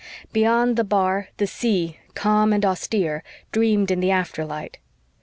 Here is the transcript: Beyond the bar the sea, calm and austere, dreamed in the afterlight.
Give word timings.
Beyond 0.33 0.77
the 0.77 0.83
bar 0.83 1.27
the 1.37 1.45
sea, 1.45 1.99
calm 2.15 2.53
and 2.53 2.65
austere, 2.65 3.23
dreamed 3.51 3.91
in 3.91 3.99
the 3.99 4.09
afterlight. 4.09 4.79